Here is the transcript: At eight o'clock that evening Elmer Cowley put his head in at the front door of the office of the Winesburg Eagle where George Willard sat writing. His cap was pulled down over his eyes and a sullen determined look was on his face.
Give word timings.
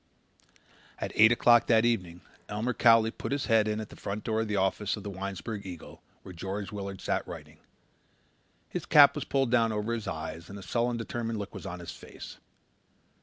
At 0.97 1.11
eight 1.13 1.31
o'clock 1.31 1.67
that 1.67 1.85
evening 1.85 2.21
Elmer 2.49 2.73
Cowley 2.73 3.11
put 3.11 3.31
his 3.31 3.45
head 3.45 3.67
in 3.67 3.79
at 3.79 3.89
the 3.89 3.95
front 3.95 4.23
door 4.23 4.41
of 4.41 4.47
the 4.47 4.55
office 4.55 4.97
of 4.97 5.03
the 5.03 5.11
Winesburg 5.11 5.63
Eagle 5.63 6.01
where 6.23 6.33
George 6.33 6.71
Willard 6.71 6.99
sat 6.99 7.27
writing. 7.27 7.59
His 8.67 8.87
cap 8.87 9.13
was 9.13 9.25
pulled 9.25 9.51
down 9.51 9.71
over 9.71 9.93
his 9.93 10.07
eyes 10.07 10.49
and 10.49 10.57
a 10.57 10.63
sullen 10.63 10.97
determined 10.97 11.37
look 11.37 11.53
was 11.53 11.67
on 11.67 11.79
his 11.79 11.91
face. 11.91 12.39